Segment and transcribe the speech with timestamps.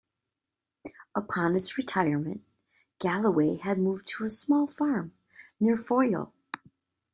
[1.13, 2.43] Upon his retirement,
[2.97, 5.13] Galloway had moved to a small farm
[5.59, 6.31] near Foyil.